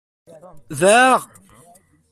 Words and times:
Daɣ! 0.79 1.19